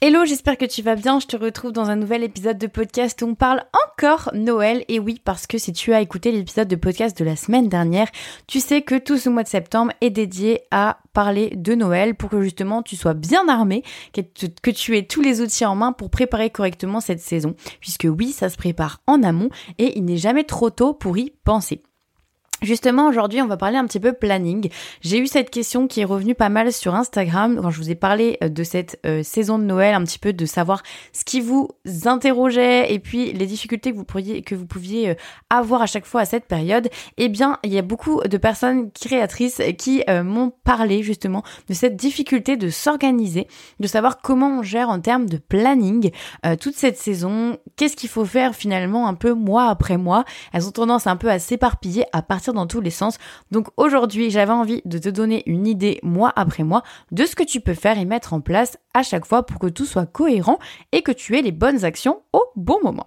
[0.00, 1.18] Hello, j'espère que tu vas bien.
[1.18, 3.64] Je te retrouve dans un nouvel épisode de podcast où on parle
[3.96, 4.84] encore Noël.
[4.86, 8.06] Et oui, parce que si tu as écouté l'épisode de podcast de la semaine dernière,
[8.46, 12.30] tu sais que tout ce mois de septembre est dédié à parler de Noël pour
[12.30, 13.82] que justement tu sois bien armé,
[14.12, 17.56] que tu aies tous les outils en main pour préparer correctement cette saison.
[17.80, 21.32] Puisque oui, ça se prépare en amont et il n'est jamais trop tôt pour y
[21.42, 21.82] penser.
[22.60, 24.68] Justement, aujourd'hui, on va parler un petit peu planning.
[25.00, 27.94] J'ai eu cette question qui est revenue pas mal sur Instagram quand je vous ai
[27.94, 30.82] parlé euh, de cette euh, saison de Noël, un petit peu de savoir
[31.12, 31.68] ce qui vous
[32.04, 35.14] interrogeait et puis les difficultés que vous pourriez, que vous pouviez euh,
[35.50, 36.88] avoir à chaque fois à cette période.
[37.16, 41.96] Eh bien, il y a beaucoup de personnes créatrices qui m'ont parlé justement de cette
[41.96, 43.46] difficulté de s'organiser,
[43.78, 46.10] de savoir comment on gère en termes de planning
[46.60, 50.24] toute cette saison, qu'est-ce qu'il faut faire finalement un peu mois après mois?
[50.52, 53.18] Elles ont tendance un peu à s'éparpiller à partir dans tous les sens.
[53.50, 57.44] Donc aujourd'hui, j'avais envie de te donner une idée mois après mois de ce que
[57.44, 60.58] tu peux faire et mettre en place à chaque fois pour que tout soit cohérent
[60.92, 63.06] et que tu aies les bonnes actions au bon moment.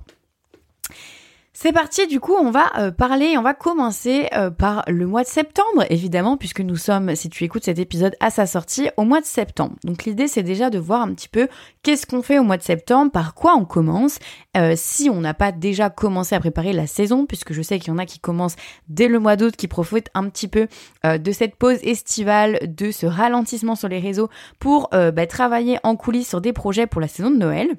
[1.63, 5.21] C'est parti, du coup, on va euh, parler, on va commencer euh, par le mois
[5.21, 9.03] de septembre, évidemment, puisque nous sommes, si tu écoutes cet épisode à sa sortie, au
[9.03, 9.75] mois de septembre.
[9.83, 11.47] Donc l'idée, c'est déjà de voir un petit peu
[11.83, 14.17] qu'est-ce qu'on fait au mois de septembre, par quoi on commence,
[14.57, 17.89] euh, si on n'a pas déjà commencé à préparer la saison, puisque je sais qu'il
[17.89, 18.55] y en a qui commencent
[18.87, 20.67] dès le mois d'août, qui profitent un petit peu
[21.03, 26.29] de cette pause estivale, de ce ralentissement sur les réseaux pour bah, travailler en coulisses
[26.29, 27.77] sur des projets pour la saison de Noël.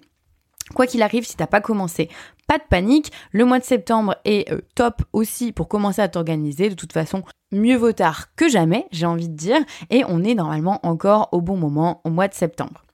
[0.74, 2.08] Quoi qu'il arrive, si t'as pas commencé,
[2.46, 3.12] pas de panique.
[3.32, 6.68] Le mois de septembre est euh, top aussi pour commencer à t'organiser.
[6.68, 9.60] De toute façon, mieux vaut tard que jamais, j'ai envie de dire.
[9.90, 12.84] Et on est normalement encore au bon moment au mois de septembre.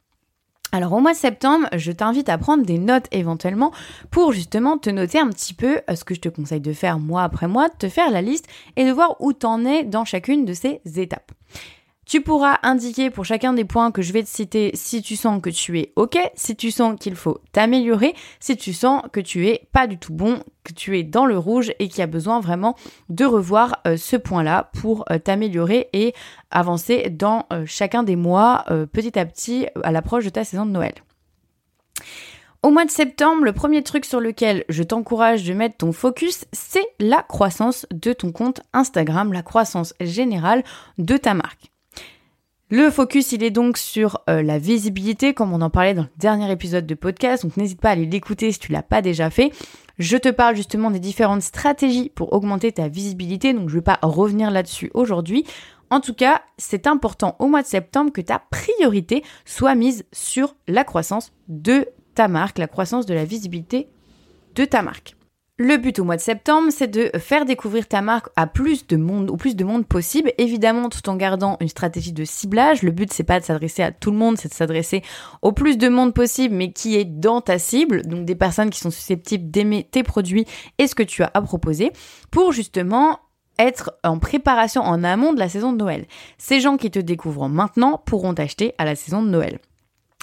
[0.70, 3.72] Alors au mois de septembre, je t'invite à prendre des notes éventuellement
[4.10, 6.98] pour justement te noter un petit peu euh, ce que je te conseille de faire
[6.98, 10.04] mois après mois, de te faire la liste et de voir où t'en es dans
[10.04, 11.32] chacune de ces étapes.
[12.08, 15.42] Tu pourras indiquer pour chacun des points que je vais te citer si tu sens
[15.42, 19.46] que tu es OK, si tu sens qu'il faut t'améliorer, si tu sens que tu
[19.46, 22.06] es pas du tout bon, que tu es dans le rouge et qu'il y a
[22.06, 22.76] besoin vraiment
[23.10, 26.14] de revoir euh, ce point-là pour euh, t'améliorer et
[26.50, 30.70] avancer dans euh, chacun des mois petit à petit à l'approche de ta saison de
[30.70, 30.94] Noël.
[32.62, 36.46] Au mois de septembre, le premier truc sur lequel je t'encourage de mettre ton focus,
[36.52, 40.64] c'est la croissance de ton compte Instagram, la croissance générale
[40.96, 41.70] de ta marque.
[42.70, 46.08] Le focus, il est donc sur euh, la visibilité, comme on en parlait dans le
[46.18, 49.30] dernier épisode de podcast, donc n'hésite pas à aller l'écouter si tu l'as pas déjà
[49.30, 49.52] fait.
[49.98, 53.84] Je te parle justement des différentes stratégies pour augmenter ta visibilité, donc je ne vais
[53.84, 55.46] pas revenir là-dessus aujourd'hui.
[55.88, 60.54] En tout cas, c'est important au mois de septembre que ta priorité soit mise sur
[60.66, 63.88] la croissance de ta marque, la croissance de la visibilité
[64.54, 65.17] de ta marque.
[65.60, 68.96] Le but au mois de septembre, c'est de faire découvrir ta marque à plus de
[68.96, 72.84] monde, au plus de monde possible, évidemment tout en gardant une stratégie de ciblage.
[72.84, 75.02] Le but, c'est pas de s'adresser à tout le monde, c'est de s'adresser
[75.42, 78.78] au plus de monde possible, mais qui est dans ta cible, donc des personnes qui
[78.78, 80.46] sont susceptibles d'aimer tes produits
[80.78, 81.90] et ce que tu as à proposer,
[82.30, 83.18] pour justement
[83.58, 86.06] être en préparation en amont de la saison de Noël.
[86.38, 89.58] Ces gens qui te découvrent maintenant pourront t'acheter à la saison de Noël.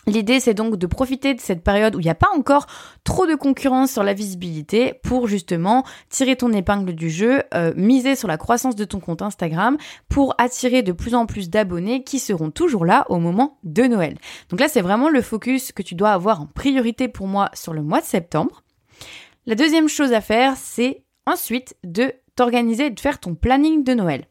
[0.08, 2.68] L'idée, c'est donc de profiter de cette période où il n'y a pas encore
[3.04, 8.16] trop de concurrence sur la visibilité pour justement tirer ton épingle du jeu, euh, miser
[8.16, 9.78] sur la croissance de ton compte Instagram
[10.08, 14.18] pour attirer de plus en plus d'abonnés qui seront toujours là au moment de Noël.
[14.50, 17.74] Donc là, c'est vraiment le focus que tu dois avoir en priorité pour moi sur
[17.74, 18.62] le mois de septembre.
[19.48, 23.94] La deuxième chose à faire, c'est ensuite de t'organiser et de faire ton planning de
[23.94, 24.26] Noël.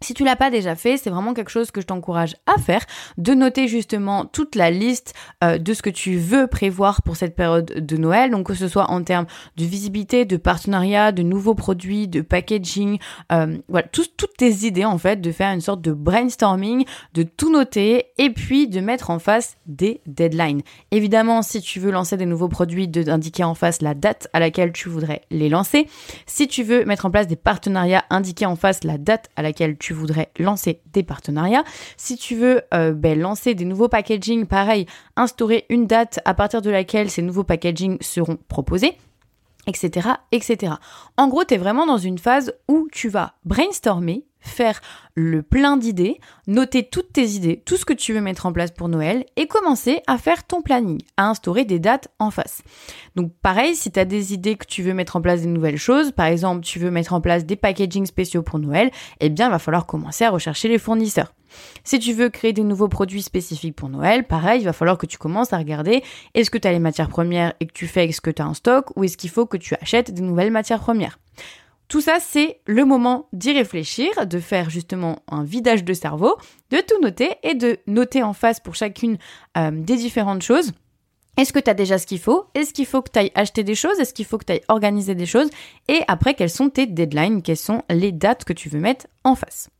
[0.00, 2.84] Si tu l'as pas déjà fait, c'est vraiment quelque chose que je t'encourage à faire,
[3.16, 7.34] de noter justement toute la liste euh, de ce que tu veux prévoir pour cette
[7.34, 9.26] période de Noël, donc que ce soit en termes
[9.56, 12.98] de visibilité, de partenariat, de nouveaux produits, de packaging,
[13.32, 17.50] euh, voilà, toutes tes idées en fait, de faire une sorte de brainstorming, de tout
[17.50, 20.62] noter et puis de mettre en face des deadlines.
[20.90, 24.72] Évidemment, si tu veux lancer des nouveaux produits, d'indiquer en face la date à laquelle
[24.72, 25.88] tu voudrais les lancer.
[26.26, 29.76] Si tu veux mettre en place des partenariats, indiquer en face la date à laquelle
[29.76, 31.64] tu voudrais lancer des partenariats.
[31.96, 36.62] Si tu veux euh, ben, lancer des nouveaux packaging, pareil, instaurer une date à partir
[36.62, 38.96] de laquelle ces nouveaux packaging seront proposés
[39.68, 40.74] etc., etc.
[41.16, 44.80] En gros, tu es vraiment dans une phase où tu vas brainstormer, faire
[45.14, 48.70] le plein d'idées, noter toutes tes idées, tout ce que tu veux mettre en place
[48.70, 52.62] pour Noël et commencer à faire ton planning, à instaurer des dates en face.
[53.16, 55.76] Donc pareil, si tu as des idées que tu veux mettre en place des nouvelles
[55.76, 58.90] choses, par exemple tu veux mettre en place des packaging spéciaux pour Noël,
[59.20, 61.32] eh bien il va falloir commencer à rechercher les fournisseurs.
[61.82, 65.06] Si tu veux créer des nouveaux produits spécifiques pour Noël, pareil, il va falloir que
[65.06, 66.02] tu commences à regarder
[66.34, 68.42] est-ce que tu as les matières premières et que tu fais avec ce que tu
[68.42, 71.18] as en stock ou est-ce qu'il faut que tu achètes des nouvelles matières premières.
[71.88, 76.36] Tout ça, c'est le moment d'y réfléchir, de faire justement un vidage de cerveau,
[76.70, 79.16] de tout noter et de noter en face pour chacune
[79.56, 80.72] euh, des différentes choses.
[81.38, 82.46] Est-ce que tu as déjà ce qu'il faut?
[82.54, 83.98] Est-ce qu'il faut que tu ailles acheter des choses?
[84.00, 85.48] Est-ce qu'il faut que tu ailles organiser des choses?
[85.86, 87.42] Et après, quelles sont tes deadlines?
[87.42, 89.70] Quelles sont les dates que tu veux mettre en face?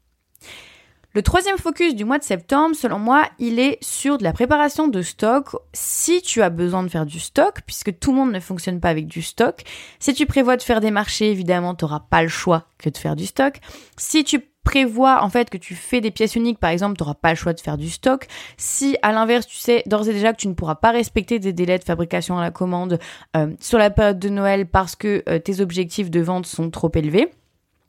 [1.14, 4.88] Le troisième focus du mois de septembre, selon moi, il est sur de la préparation
[4.88, 5.48] de stock.
[5.72, 8.90] Si tu as besoin de faire du stock, puisque tout le monde ne fonctionne pas
[8.90, 9.62] avec du stock,
[9.98, 12.96] si tu prévois de faire des marchés, évidemment, tu n'auras pas le choix que de
[12.96, 13.58] faire du stock.
[13.96, 17.14] Si tu prévois en fait que tu fais des pièces uniques, par exemple, tu n'auras
[17.14, 18.26] pas le choix de faire du stock.
[18.58, 21.54] Si à l'inverse, tu sais d'ores et déjà que tu ne pourras pas respecter des
[21.54, 22.98] délais de fabrication à la commande
[23.34, 26.92] euh, sur la période de Noël parce que euh, tes objectifs de vente sont trop
[26.94, 27.30] élevés,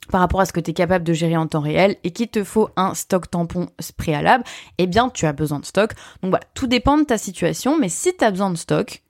[0.09, 2.27] par rapport à ce que tu es capable de gérer en temps réel et qu'il
[2.27, 3.67] te faut un stock tampon
[3.97, 4.43] préalable,
[4.77, 5.93] eh bien tu as besoin de stock.
[6.21, 9.03] Donc voilà, tout dépend de ta situation, mais si tu as besoin de stock,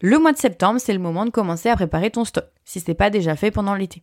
[0.00, 2.90] le mois de septembre, c'est le moment de commencer à préparer ton stock, si ce
[2.90, 4.02] n'est pas déjà fait pendant l'été.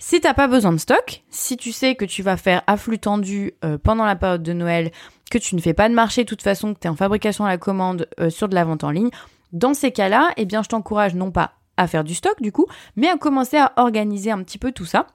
[0.00, 3.54] Si t'as pas besoin de stock, si tu sais que tu vas faire afflux tendu
[3.64, 4.92] euh, pendant la période de Noël,
[5.30, 7.44] que tu ne fais pas de marché de toute façon, que tu es en fabrication
[7.44, 9.10] à la commande euh, sur de la vente en ligne,
[9.52, 12.66] dans ces cas-là, eh bien je t'encourage non pas à faire du stock du coup,
[12.96, 15.06] mais à commencer à organiser un petit peu tout ça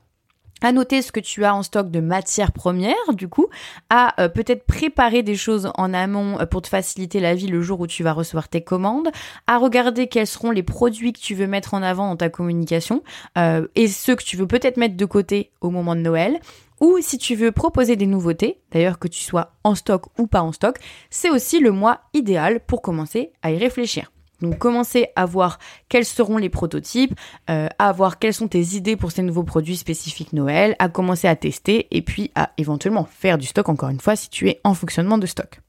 [0.63, 3.47] à noter ce que tu as en stock de matières premières, du coup,
[3.89, 7.61] à euh, peut-être préparer des choses en amont euh, pour te faciliter la vie le
[7.61, 9.09] jour où tu vas recevoir tes commandes,
[9.45, 13.03] à regarder quels seront les produits que tu veux mettre en avant dans ta communication
[13.37, 16.39] euh, et ceux que tu veux peut-être mettre de côté au moment de Noël.
[16.79, 20.41] Ou si tu veux proposer des nouveautés, d'ailleurs que tu sois en stock ou pas
[20.41, 20.79] en stock,
[21.09, 24.12] c'est aussi le mois idéal pour commencer à y réfléchir.
[24.43, 25.57] Donc commencer à voir
[25.87, 27.17] quels seront les prototypes,
[27.49, 31.29] euh, à voir quelles sont tes idées pour ces nouveaux produits spécifiques Noël, à commencer
[31.29, 34.59] à tester et puis à éventuellement faire du stock encore une fois si tu es
[34.65, 35.61] en fonctionnement de stock.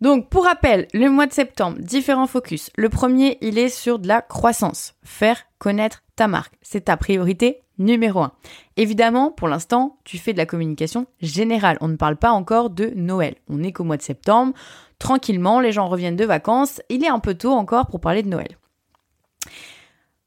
[0.00, 2.70] Donc pour rappel, le mois de septembre, différents focus.
[2.76, 6.54] Le premier, il est sur de la croissance, faire connaître ta marque.
[6.62, 8.32] C'est ta priorité numéro un.
[8.76, 11.78] Évidemment, pour l'instant, tu fais de la communication générale.
[11.80, 13.36] On ne parle pas encore de Noël.
[13.48, 14.54] On n'est qu'au mois de septembre
[14.98, 18.28] tranquillement, les gens reviennent de vacances, il est un peu tôt encore pour parler de
[18.28, 18.58] Noël.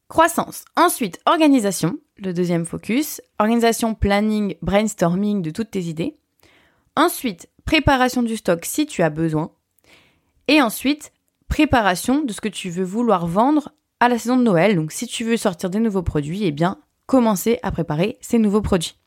[0.07, 0.65] Croissance.
[0.75, 3.21] Ensuite, organisation, le deuxième focus.
[3.39, 6.18] Organisation, planning, brainstorming de toutes tes idées.
[6.95, 9.51] Ensuite, préparation du stock si tu as besoin.
[10.48, 11.13] Et ensuite,
[11.48, 13.71] préparation de ce que tu veux vouloir vendre
[14.01, 14.75] à la saison de Noël.
[14.75, 16.77] Donc si tu veux sortir des nouveaux produits, eh bien,
[17.11, 18.97] commencer à préparer ces nouveaux produits.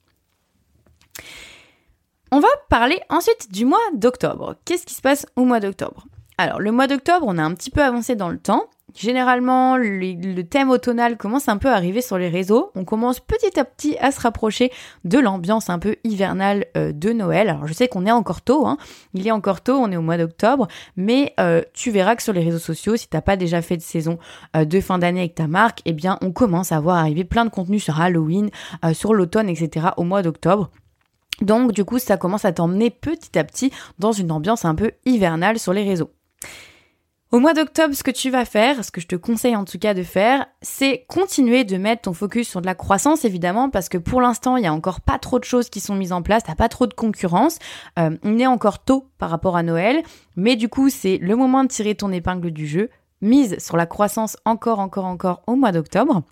[2.31, 4.57] On va parler ensuite du mois d'octobre.
[4.67, 6.07] Qu'est-ce qui se passe au mois d'octobre?
[6.37, 8.69] Alors, le mois d'octobre, on a un petit peu avancé dans le temps.
[8.95, 12.71] Généralement, le, thème automnal commence un peu à arriver sur les réseaux.
[12.77, 14.71] On commence petit à petit à se rapprocher
[15.05, 17.49] de l'ambiance un peu hivernale euh, de Noël.
[17.49, 18.79] Alors je sais qu'on est encore tôt, hein.
[19.13, 22.33] il est encore tôt, on est au mois d'octobre, mais euh, tu verras que sur
[22.33, 24.19] les réseaux sociaux, si t'as pas déjà fait de saison
[24.57, 27.45] euh, de fin d'année avec ta marque, eh bien on commence à voir arriver plein
[27.45, 28.51] de contenus sur Halloween,
[28.93, 29.89] sur l'automne, etc.
[29.97, 30.71] au mois d'octobre.
[31.41, 34.93] Donc du coup, ça commence à t'emmener petit à petit dans une ambiance un peu
[35.05, 36.11] hivernale sur les réseaux.
[37.35, 39.77] Au mois d'octobre, ce que tu vas faire, ce que je te conseille en tout
[39.77, 43.89] cas de faire, c'est continuer de mettre ton focus sur de la croissance évidemment parce
[43.89, 46.23] que pour l'instant, il y a encore pas trop de choses qui sont mises en
[46.23, 47.59] place, t'as pas trop de concurrence.
[47.99, 50.05] Euh, on est encore tôt par rapport à Noël,
[50.37, 52.89] mais du coup, c'est le moment de tirer ton épingle du jeu.
[53.21, 56.23] Mise sur la croissance encore, encore, encore au mois d'octobre.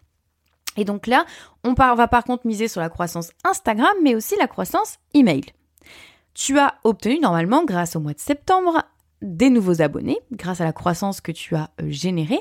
[0.76, 1.26] Et donc là,
[1.64, 5.46] on va par contre miser sur la croissance Instagram, mais aussi la croissance email.
[6.34, 8.84] Tu as obtenu normalement, grâce au mois de septembre,
[9.22, 12.40] des nouveaux abonnés, grâce à la croissance que tu as euh, générée.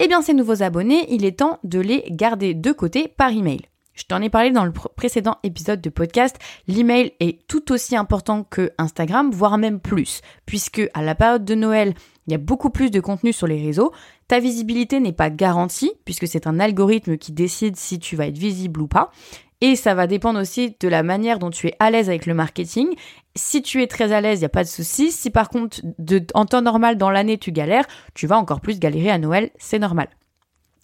[0.00, 3.60] Eh bien, ces nouveaux abonnés, il est temps de les garder de côté par email.
[3.94, 6.36] Je t'en ai parlé dans le précédent épisode de podcast.
[6.66, 11.54] L'email est tout aussi important que Instagram, voire même plus, puisque à la période de
[11.54, 11.94] Noël,
[12.26, 13.92] il y a beaucoup plus de contenu sur les réseaux.
[14.26, 18.38] Ta visibilité n'est pas garantie, puisque c'est un algorithme qui décide si tu vas être
[18.38, 19.12] visible ou pas.
[19.60, 22.34] Et ça va dépendre aussi de la manière dont tu es à l'aise avec le
[22.34, 22.88] marketing.
[23.34, 25.10] Si tu es très à l'aise, il n'y a pas de souci.
[25.10, 25.80] Si par contre,
[26.34, 29.78] en temps normal, dans l'année, tu galères, tu vas encore plus galérer à Noël, c'est
[29.78, 30.08] normal.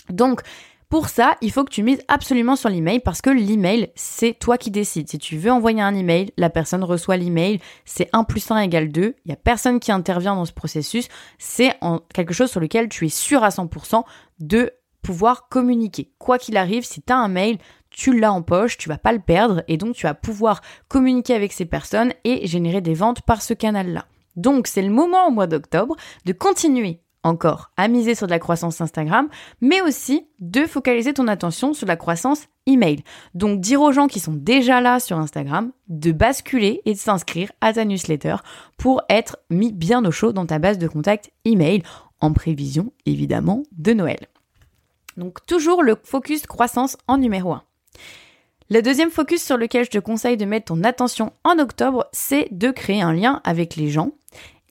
[0.09, 0.41] Donc,
[0.89, 4.59] pour ça, il faut que tu mises absolument sur l'email parce que l'email, c'est toi
[4.59, 5.09] qui décides.
[5.09, 8.91] Si tu veux envoyer un email, la personne reçoit l'email, c'est 1 plus 1 égale
[8.91, 9.03] 2.
[9.03, 11.07] Il n'y a personne qui intervient dans ce processus.
[11.39, 11.77] C'est
[12.12, 14.03] quelque chose sur lequel tu es sûr à 100%
[14.41, 16.11] de pouvoir communiquer.
[16.19, 17.59] Quoi qu'il arrive, si tu as un mail,
[17.90, 21.35] tu l'as en poche, tu vas pas le perdre et donc tu vas pouvoir communiquer
[21.35, 24.07] avec ces personnes et générer des ventes par ce canal-là.
[24.37, 28.38] Donc c'est le moment au mois d'octobre de continuer encore à miser sur de la
[28.38, 29.28] croissance Instagram,
[29.61, 33.02] mais aussi de focaliser ton attention sur la croissance email.
[33.35, 37.52] Donc dire aux gens qui sont déjà là sur Instagram de basculer et de s'inscrire
[37.61, 38.37] à ta newsletter
[38.78, 41.83] pour être mis bien au chaud dans ta base de contact email
[42.21, 44.26] en prévision évidemment de Noël.
[45.21, 47.62] Donc toujours le focus croissance en numéro 1.
[48.71, 52.49] Le deuxième focus sur lequel je te conseille de mettre ton attention en octobre, c'est
[52.53, 54.12] de créer un lien avec les gens.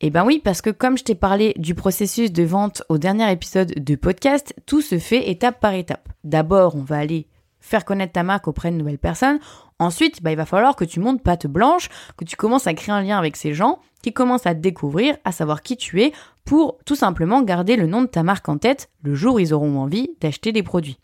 [0.01, 3.31] Eh ben oui, parce que comme je t'ai parlé du processus de vente au dernier
[3.31, 6.09] épisode de podcast, tout se fait étape par étape.
[6.23, 7.27] D'abord, on va aller
[7.59, 9.39] faire connaître ta marque auprès de nouvelles personnes.
[9.79, 12.93] Ensuite, bah, il va falloir que tu montes patte blanche, que tu commences à créer
[12.93, 16.11] un lien avec ces gens, qui commencent à découvrir, à savoir qui tu es,
[16.45, 19.53] pour tout simplement garder le nom de ta marque en tête le jour où ils
[19.53, 20.99] auront envie d'acheter des produits.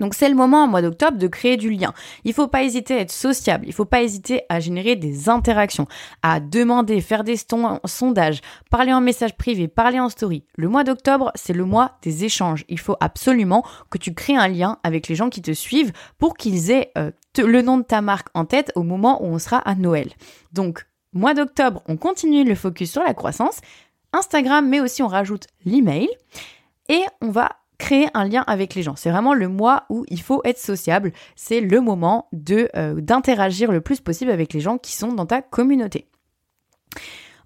[0.00, 1.92] Donc c'est le moment en mois d'octobre de créer du lien.
[2.24, 5.86] Il faut pas hésiter à être sociable, il faut pas hésiter à générer des interactions,
[6.22, 7.36] à demander, faire des
[7.84, 8.40] sondages,
[8.70, 10.44] parler en message privé, parler en story.
[10.56, 12.64] Le mois d'octobre, c'est le mois des échanges.
[12.68, 16.36] Il faut absolument que tu crées un lien avec les gens qui te suivent pour
[16.36, 19.58] qu'ils aient euh, le nom de ta marque en tête au moment où on sera
[19.58, 20.10] à Noël.
[20.52, 23.60] Donc mois d'octobre, on continue le focus sur la croissance,
[24.12, 26.08] Instagram, mais aussi on rajoute l'email
[26.88, 28.96] et on va créer un lien avec les gens.
[28.96, 31.12] C'est vraiment le mois où il faut être sociable.
[31.36, 35.26] C'est le moment de euh, d'interagir le plus possible avec les gens qui sont dans
[35.26, 36.08] ta communauté.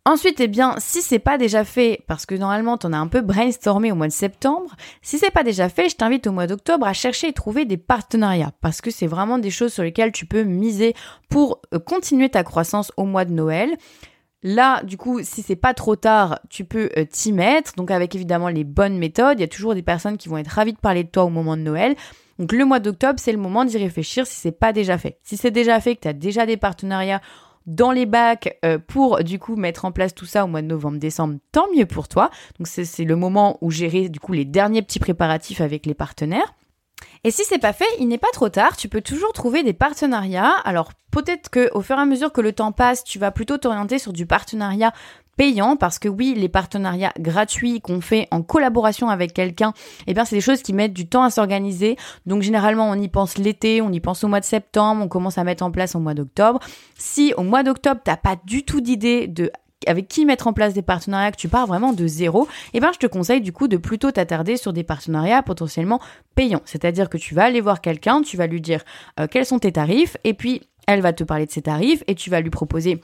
[0.04, 3.20] Ensuite, eh bien, si c'est pas déjà fait, parce que normalement en as un peu
[3.20, 6.86] brainstormé au mois de septembre, si c'est pas déjà fait, je t'invite au mois d'octobre
[6.88, 10.26] à chercher et trouver des partenariats, parce que c'est vraiment des choses sur lesquelles tu
[10.26, 10.94] peux miser
[11.28, 13.76] pour euh, continuer ta croissance au mois de Noël.
[14.42, 17.74] Là, du coup, si c'est pas trop tard, tu peux euh, t'y mettre.
[17.76, 20.48] Donc avec évidemment les bonnes méthodes, il y a toujours des personnes qui vont être
[20.48, 21.94] ravies de parler de toi au moment de Noël.
[22.38, 25.18] Donc le mois d'octobre, c'est le moment d'y réfléchir si c'est pas déjà fait.
[25.22, 27.20] Si c'est déjà fait, que tu as déjà des partenariats
[27.66, 30.66] dans les bacs euh, pour du coup mettre en place tout ça au mois de
[30.66, 32.30] novembre, décembre, tant mieux pour toi.
[32.58, 36.54] Donc c'est le moment où gérer du coup les derniers petits préparatifs avec les partenaires.
[37.24, 39.72] Et si c'est pas fait, il n'est pas trop tard, tu peux toujours trouver des
[39.72, 40.54] partenariats.
[40.64, 43.58] Alors peut-être que au fur et à mesure que le temps passe, tu vas plutôt
[43.58, 44.92] t'orienter sur du partenariat
[45.36, 49.72] payant parce que oui, les partenariats gratuits qu'on fait en collaboration avec quelqu'un,
[50.06, 51.96] eh bien c'est des choses qui mettent du temps à s'organiser.
[52.26, 55.38] Donc généralement, on y pense l'été, on y pense au mois de septembre, on commence
[55.38, 56.58] à mettre en place au mois d'octobre.
[56.96, 59.52] Si au mois d'octobre, t'as pas du tout d'idée de
[59.86, 62.90] avec qui mettre en place des partenariats, que tu pars vraiment de zéro, eh ben
[62.92, 66.00] je te conseille du coup de plutôt t'attarder sur des partenariats potentiellement
[66.34, 66.62] payants.
[66.64, 68.82] C'est-à-dire que tu vas aller voir quelqu'un, tu vas lui dire
[69.20, 72.14] euh, quels sont tes tarifs, et puis elle va te parler de ses tarifs, et
[72.14, 73.00] tu vas lui proposer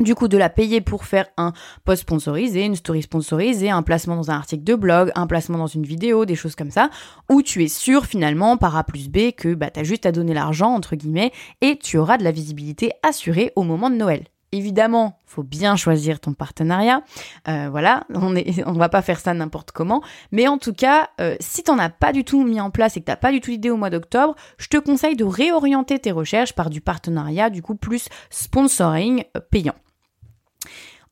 [0.00, 1.52] du coup de la payer pour faire un
[1.84, 5.66] post sponsorisé, une story sponsorisée, un placement dans un article de blog, un placement dans
[5.66, 6.90] une vidéo, des choses comme ça,
[7.30, 10.12] où tu es sûr finalement par A plus B que bah, tu as juste à
[10.12, 14.24] donner l'argent entre guillemets et tu auras de la visibilité assurée au moment de Noël.
[14.54, 17.02] Évidemment, faut bien choisir ton partenariat.
[17.48, 20.02] Euh, voilà, on est, va pas faire ça n'importe comment.
[20.30, 23.00] Mais en tout cas, euh, si t'en as pas du tout mis en place et
[23.00, 26.12] que t'as pas du tout d'idée au mois d'octobre, je te conseille de réorienter tes
[26.12, 29.74] recherches par du partenariat, du coup plus sponsoring euh, payant.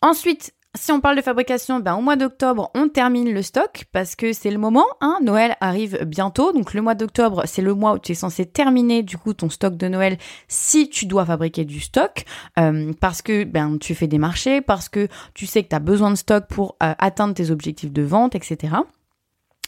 [0.03, 4.15] Ensuite, si on parle de fabrication, ben au mois d'octobre, on termine le stock parce
[4.15, 4.87] que c'est le moment.
[5.01, 8.47] Hein, Noël arrive bientôt, donc le mois d'octobre, c'est le mois où tu es censé
[8.47, 12.25] terminer du coup ton stock de Noël si tu dois fabriquer du stock
[12.59, 15.81] euh, parce que ben tu fais des marchés, parce que tu sais que tu as
[15.81, 18.75] besoin de stock pour euh, atteindre tes objectifs de vente, etc.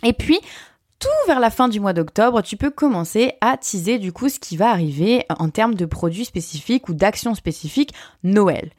[0.05, 0.39] Et puis
[1.01, 4.39] tout vers la fin du mois d'octobre, tu peux commencer à teaser du coup ce
[4.39, 7.93] qui va arriver en termes de produits spécifiques ou d'actions spécifiques
[8.23, 8.71] Noël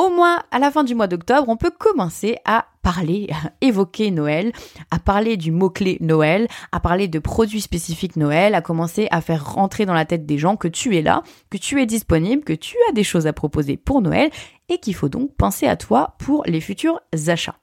[0.00, 4.10] au moins à la fin du mois d'octobre, on peut commencer à parler, à évoquer
[4.10, 4.52] Noël,
[4.90, 9.52] à parler du mot-clé Noël, à parler de produits spécifiques Noël, à commencer à faire
[9.52, 12.54] rentrer dans la tête des gens que tu es là, que tu es disponible, que
[12.54, 14.30] tu as des choses à proposer pour Noël
[14.70, 17.58] et qu'il faut donc penser à toi pour les futurs achats.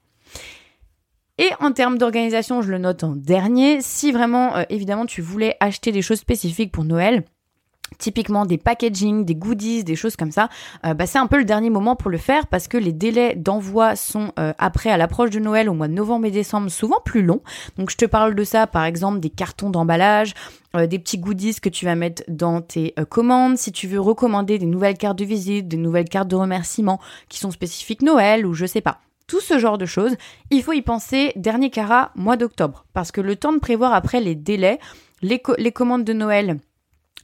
[1.38, 5.56] Et en termes d'organisation, je le note en dernier, si vraiment euh, évidemment tu voulais
[5.58, 7.24] acheter des choses spécifiques pour Noël,
[7.96, 10.48] typiquement des packaging, des goodies, des choses comme ça,
[10.84, 13.34] euh, bah, c'est un peu le dernier moment pour le faire parce que les délais
[13.34, 17.00] d'envoi sont euh, après à l'approche de Noël au mois de novembre et décembre souvent
[17.04, 17.42] plus longs.
[17.76, 20.34] Donc je te parle de ça par exemple des cartons d'emballage,
[20.76, 24.58] euh, des petits goodies que tu vas mettre dans tes commandes, si tu veux recommander
[24.58, 28.54] des nouvelles cartes de visite, des nouvelles cartes de remerciement qui sont spécifiques Noël ou
[28.54, 29.00] je sais pas.
[29.26, 30.16] Tout ce genre de choses,
[30.50, 34.20] il faut y penser dernier carat mois d'octobre parce que le temps de prévoir après
[34.20, 34.78] les délais,
[35.20, 36.58] les, les commandes de Noël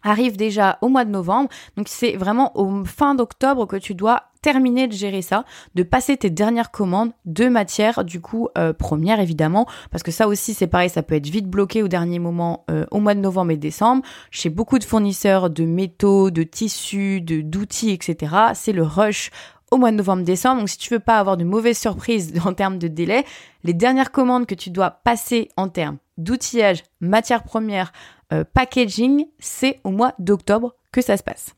[0.04, 1.48] arrive déjà au mois de novembre.
[1.76, 6.18] Donc c'est vraiment au fin d'octobre que tu dois terminer de gérer ça, de passer
[6.18, 10.66] tes dernières commandes de matière du coup euh, première évidemment, parce que ça aussi c'est
[10.66, 13.56] pareil, ça peut être vite bloqué au dernier moment euh, au mois de novembre et
[13.56, 14.02] décembre.
[14.30, 18.34] Chez beaucoup de fournisseurs de métaux, de tissus, de d'outils, etc.
[18.52, 19.30] C'est le rush
[19.70, 20.60] au mois de novembre-décembre.
[20.60, 23.24] Donc si tu veux pas avoir de mauvaises surprises en termes de délai,
[23.62, 27.92] les dernières commandes que tu dois passer en termes d'outillage, matière première,
[28.34, 31.54] euh, packaging, c'est au mois d'octobre que ça se passe.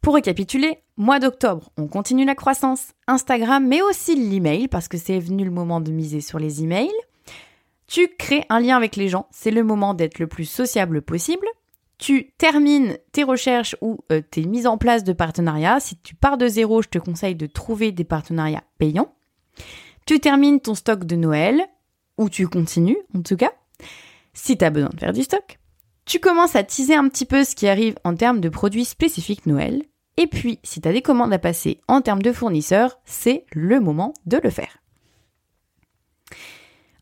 [0.00, 5.18] Pour récapituler, mois d'octobre, on continue la croissance Instagram, mais aussi l'email, parce que c'est
[5.18, 6.90] venu le moment de miser sur les emails.
[7.86, 11.46] Tu crées un lien avec les gens, c'est le moment d'être le plus sociable possible.
[11.98, 15.80] Tu termines tes recherches ou euh, tes mises en place de partenariats.
[15.80, 19.12] Si tu pars de zéro, je te conseille de trouver des partenariats payants.
[20.06, 21.60] Tu termines ton stock de Noël,
[22.16, 23.52] ou tu continues en tout cas,
[24.32, 25.58] si tu as besoin de faire du stock.
[26.04, 29.46] Tu commences à teaser un petit peu ce qui arrive en termes de produits spécifiques
[29.46, 29.82] Noël.
[30.16, 33.80] Et puis, si tu as des commandes à passer en termes de fournisseurs, c'est le
[33.80, 34.78] moment de le faire.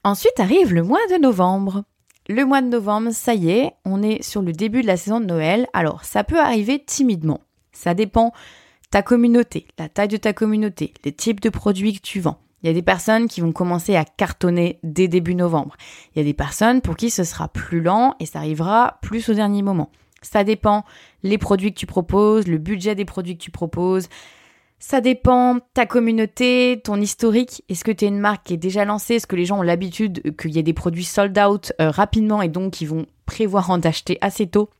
[0.04, 1.85] Ensuite arrive le mois de novembre.
[2.28, 5.20] Le mois de novembre, ça y est, on est sur le début de la saison
[5.20, 5.66] de Noël.
[5.73, 7.40] Alors, ça peut arriver timidement.
[7.73, 8.32] Ça dépend
[8.90, 12.40] ta communauté, la taille de ta communauté, les types de produits que tu vends.
[12.62, 15.77] Il y a des personnes qui vont commencer à cartonner dès début novembre.
[16.15, 19.29] Il y a des personnes pour qui ce sera plus lent et ça arrivera plus
[19.29, 19.91] au dernier moment.
[20.23, 20.85] Ça dépend
[21.23, 24.09] les produits que tu proposes, le budget des produits que tu proposes,
[24.81, 27.65] ça dépend, ta communauté, ton historique.
[27.69, 29.15] Est-ce que tu es une marque qui est déjà lancée?
[29.15, 32.43] Est-ce que les gens ont l'habitude qu'il y ait des produits sold out euh, rapidement
[32.43, 34.71] et donc ils vont prévoir en acheter assez tôt?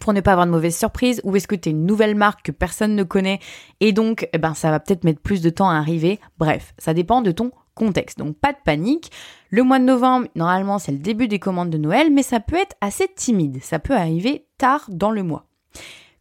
[0.00, 2.42] Pour ne pas avoir de mauvaises surprises Ou est-ce que tu es une nouvelle marque
[2.46, 3.40] que personne ne connaît
[3.80, 6.94] et donc eh ben, ça va peut-être mettre plus de temps à arriver Bref, ça
[6.94, 8.18] dépend de ton contexte.
[8.18, 9.10] Donc pas de panique.
[9.50, 12.56] Le mois de novembre, normalement, c'est le début des commandes de Noël, mais ça peut
[12.56, 13.62] être assez timide.
[13.62, 15.46] Ça peut arriver tard dans le mois.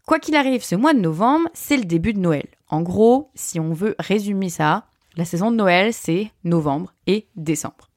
[0.06, 2.48] Quoi qu'il arrive, ce mois de novembre, c'est le début de Noël.
[2.68, 4.86] En gros, si on veut résumer ça,
[5.16, 7.90] la saison de Noël, c'est novembre et décembre.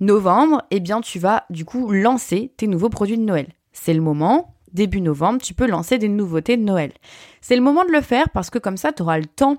[0.00, 3.48] Novembre, eh bien, tu vas du coup lancer tes nouveaux produits de Noël.
[3.72, 6.92] C'est le moment, début novembre, tu peux lancer des nouveautés de Noël.
[7.40, 9.56] C'est le moment de le faire parce que comme ça, tu auras le temps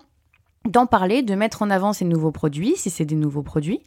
[0.68, 3.82] d'en parler, de mettre en avant ces nouveaux produits, si c'est des nouveaux produits,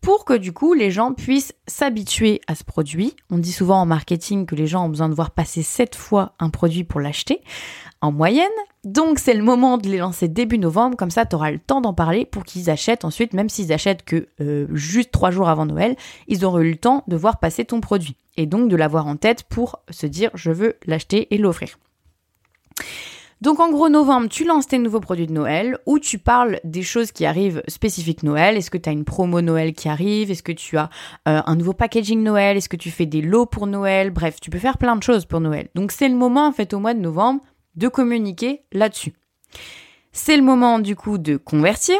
[0.00, 3.14] pour que du coup les gens puissent s'habituer à ce produit.
[3.30, 6.34] On dit souvent en marketing que les gens ont besoin de voir passer sept fois
[6.38, 7.42] un produit pour l'acheter
[8.00, 8.48] en moyenne.
[8.84, 11.80] Donc c'est le moment de les lancer début novembre, comme ça tu auras le temps
[11.80, 15.66] d'en parler pour qu'ils achètent ensuite, même s'ils achètent que euh, juste trois jours avant
[15.66, 15.96] Noël,
[16.26, 19.16] ils auront eu le temps de voir passer ton produit et donc de l'avoir en
[19.16, 21.78] tête pour se dire je veux l'acheter et l'offrir.
[23.42, 26.84] Donc en gros, novembre, tu lances tes nouveaux produits de Noël ou tu parles des
[26.84, 28.56] choses qui arrivent spécifiques Noël.
[28.56, 30.30] Est-ce que tu as une promo Noël qui arrive?
[30.30, 30.90] Est-ce que tu as
[31.26, 32.56] euh, un nouveau packaging Noël?
[32.56, 34.10] Est-ce que tu fais des lots pour Noël?
[34.10, 35.70] Bref, tu peux faire plein de choses pour Noël.
[35.74, 37.42] Donc c'est le moment en fait au mois de novembre
[37.74, 39.12] de communiquer là-dessus.
[40.12, 41.96] C'est le moment du coup de convertir.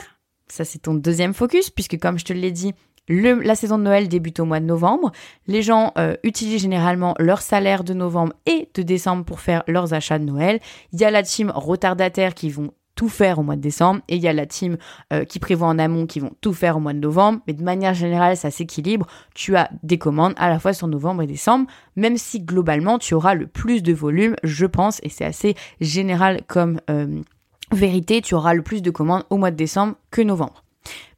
[0.46, 2.72] Ça c'est ton deuxième focus puisque comme je te l'ai dit,
[3.12, 5.12] la saison de Noël débute au mois de novembre.
[5.46, 9.94] Les gens euh, utilisent généralement leur salaire de novembre et de décembre pour faire leurs
[9.94, 10.60] achats de Noël.
[10.92, 14.16] Il y a la team retardataire qui vont tout faire au mois de décembre et
[14.16, 14.76] il y a la team
[15.12, 17.40] euh, qui prévoit en amont qui vont tout faire au mois de novembre.
[17.46, 19.06] Mais de manière générale, ça s'équilibre.
[19.34, 23.14] Tu as des commandes à la fois sur novembre et décembre, même si globalement tu
[23.14, 27.22] auras le plus de volume, je pense, et c'est assez général comme euh,
[27.70, 30.62] vérité, tu auras le plus de commandes au mois de décembre que novembre.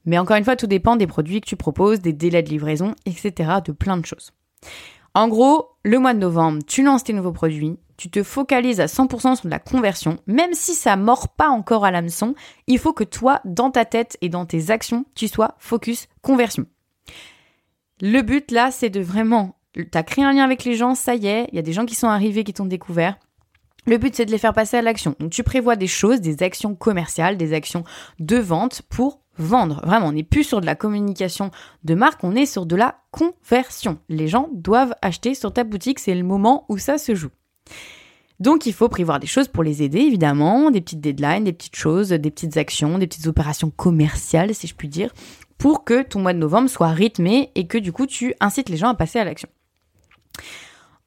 [0.04, 2.94] Mais encore une fois, tout dépend des produits que tu proposes, des délais de livraison,
[3.06, 4.32] etc., de plein de choses.
[5.14, 8.86] En gros, le mois de novembre, tu lances tes nouveaux produits, tu te focalises à
[8.86, 12.34] 100% sur la conversion, même si ça mord pas encore à l'hameçon,
[12.66, 16.66] il faut que toi, dans ta tête et dans tes actions, tu sois focus conversion.
[18.00, 21.14] Le but là, c'est de vraiment, tu as créé un lien avec les gens, ça
[21.14, 23.16] y est, il y a des gens qui sont arrivés, qui t'ont découvert.
[23.86, 25.14] Le but, c'est de les faire passer à l'action.
[25.20, 27.84] Donc, tu prévois des choses, des actions commerciales, des actions
[28.18, 29.80] de vente pour vendre.
[29.84, 31.50] Vraiment, on n'est plus sur de la communication
[31.84, 33.98] de marque, on est sur de la conversion.
[34.08, 37.30] Les gens doivent acheter sur ta boutique, c'est le moment où ça se joue.
[38.40, 41.76] Donc il faut prévoir des choses pour les aider, évidemment, des petites deadlines, des petites
[41.76, 45.12] choses, des petites actions, des petites opérations commerciales, si je puis dire,
[45.56, 48.76] pour que ton mois de novembre soit rythmé et que du coup tu incites les
[48.76, 49.48] gens à passer à l'action.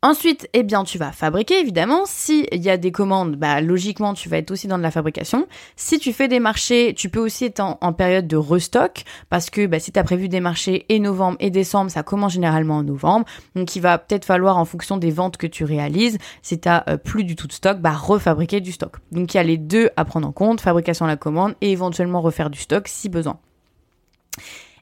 [0.03, 2.03] Ensuite, eh bien, tu vas fabriquer, évidemment.
[2.05, 5.47] S'il y a des commandes, bah, logiquement, tu vas être aussi dans de la fabrication.
[5.75, 9.65] Si tu fais des marchés, tu peux aussi être en, période de restock, parce que
[9.65, 12.83] bah, si tu as prévu des marchés et novembre et décembre, ça commence généralement en
[12.83, 13.25] novembre.
[13.55, 16.97] Donc, il va peut-être falloir, en fonction des ventes que tu réalises, si tu euh,
[16.97, 18.97] plus du tout de stock, bah, refabriquer du stock.
[19.11, 21.71] Donc, il y a les deux à prendre en compte, fabrication à la commande et
[21.71, 23.39] éventuellement refaire du stock si besoin.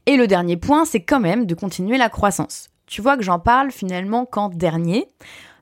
[0.07, 2.69] Et le dernier point, c'est quand même de continuer la croissance.
[2.87, 5.07] Tu vois que j'en parle finalement qu'en dernier.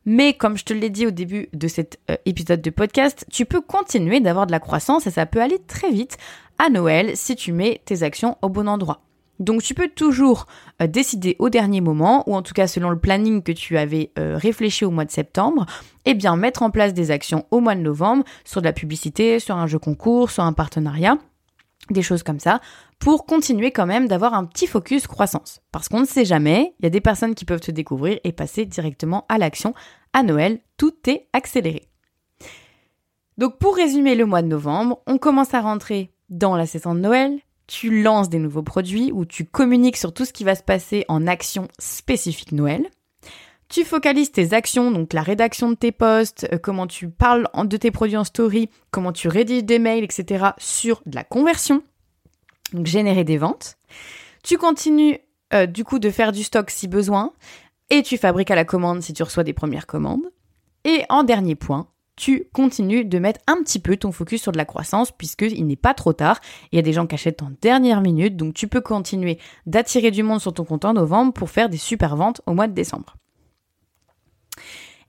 [0.05, 3.45] Mais comme je te l'ai dit au début de cet euh, épisode de podcast, tu
[3.45, 6.17] peux continuer d'avoir de la croissance et ça peut aller très vite
[6.59, 9.01] à Noël si tu mets tes actions au bon endroit.
[9.39, 10.45] Donc tu peux toujours
[10.81, 14.12] euh, décider au dernier moment, ou en tout cas selon le planning que tu avais
[14.19, 15.65] euh, réfléchi au mois de septembre,
[16.05, 19.39] eh bien mettre en place des actions au mois de novembre sur de la publicité,
[19.39, 21.17] sur un jeu concours, sur un partenariat,
[21.89, 22.61] des choses comme ça,
[22.99, 25.61] pour continuer quand même d'avoir un petit focus croissance.
[25.71, 28.31] Parce qu'on ne sait jamais, il y a des personnes qui peuvent te découvrir et
[28.31, 29.73] passer directement à l'action.
[30.13, 31.89] À Noël, tout est accéléré.
[33.37, 36.99] Donc pour résumer le mois de novembre, on commence à rentrer dans la saison de
[36.99, 37.39] Noël.
[37.65, 41.05] tu lances des nouveaux produits ou tu communiques sur tout ce qui va se passer
[41.07, 42.89] en action spécifique Noël.
[43.73, 47.75] Tu focalises tes actions, donc la rédaction de tes posts, euh, comment tu parles de
[47.75, 50.49] tes produits en story, comment tu rédiges des mails, etc.
[50.59, 51.81] sur de la conversion,
[52.73, 53.79] donc générer des ventes.
[54.43, 55.17] Tu continues
[55.55, 57.33] euh, du coup de faire du stock si besoin
[57.89, 60.31] et tu fabriques à la commande si tu reçois des premières commandes.
[60.86, 64.57] Et en dernier point, tu continues de mettre un petit peu ton focus sur de
[64.57, 66.39] la croissance puisqu'il n'est pas trop tard.
[66.71, 70.12] Il y a des gens qui achètent en dernière minute, donc tu peux continuer d'attirer
[70.12, 72.73] du monde sur ton compte en novembre pour faire des super ventes au mois de
[72.73, 73.15] décembre.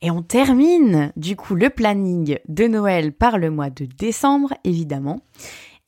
[0.04, 5.22] Et on termine du coup le planning de Noël par le mois de décembre, évidemment.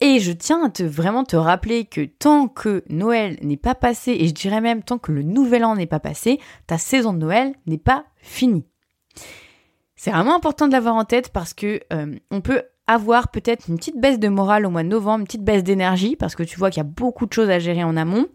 [0.00, 4.12] Et je tiens à te vraiment te rappeler que tant que Noël n'est pas passé,
[4.18, 7.18] et je dirais même tant que le nouvel an n'est pas passé, ta saison de
[7.18, 8.64] Noël n'est pas finie.
[9.96, 13.76] C'est vraiment important de l'avoir en tête parce que euh, on peut avoir peut-être une
[13.76, 16.58] petite baisse de morale au mois de novembre, une petite baisse d'énergie parce que tu
[16.58, 18.28] vois qu'il y a beaucoup de choses à gérer en amont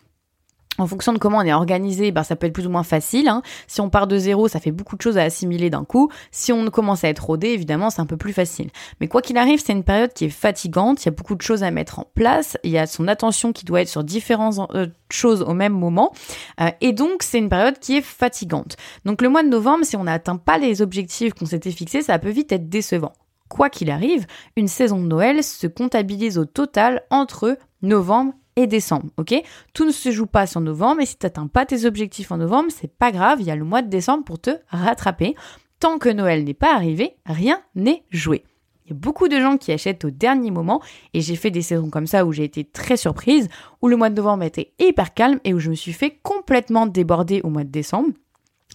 [0.77, 3.27] en fonction de comment on est organisé, ben ça peut être plus ou moins facile.
[3.27, 3.41] Hein.
[3.67, 6.09] Si on part de zéro, ça fait beaucoup de choses à assimiler d'un coup.
[6.31, 8.69] Si on commence à être rodé, évidemment, c'est un peu plus facile.
[8.99, 11.03] Mais quoi qu'il arrive, c'est une période qui est fatigante.
[11.03, 12.57] Il y a beaucoup de choses à mettre en place.
[12.63, 16.13] Il y a son attention qui doit être sur différentes euh, choses au même moment.
[16.61, 18.77] Euh, et donc, c'est une période qui est fatigante.
[19.05, 22.17] Donc, le mois de novembre, si on n'atteint pas les objectifs qu'on s'était fixés, ça
[22.17, 23.13] peut vite être décevant.
[23.49, 28.33] Quoi qu'il arrive, une saison de Noël se comptabilise au total entre novembre
[28.67, 29.33] décembre, ok?
[29.73, 32.37] Tout ne se joue pas sur novembre, et si tu n'atteins pas tes objectifs en
[32.37, 35.35] novembre, c'est pas grave, il y a le mois de décembre pour te rattraper.
[35.79, 38.43] Tant que Noël n'est pas arrivé, rien n'est joué.
[38.85, 40.81] Il y a beaucoup de gens qui achètent au dernier moment,
[41.13, 43.47] et j'ai fait des saisons comme ça où j'ai été très surprise,
[43.81, 46.87] où le mois de novembre était hyper calme et où je me suis fait complètement
[46.87, 48.09] déborder au mois de décembre.